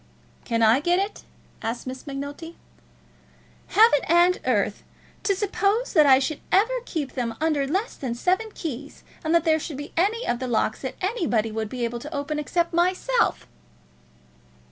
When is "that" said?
5.93-6.07, 9.35-9.43, 10.81-10.95